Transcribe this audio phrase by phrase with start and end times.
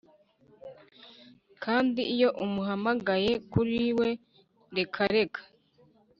[1.63, 4.09] kandi iyo umuhamagaye kuriwe
[4.75, 5.41] reka reka